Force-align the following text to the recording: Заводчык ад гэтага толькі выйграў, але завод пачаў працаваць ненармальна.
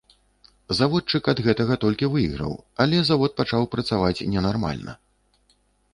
Заводчык 0.79 1.23
ад 1.33 1.41
гэтага 1.47 1.77
толькі 1.83 2.09
выйграў, 2.15 2.53
але 2.85 2.97
завод 3.11 3.37
пачаў 3.43 3.69
працаваць 3.77 4.25
ненармальна. 4.37 5.01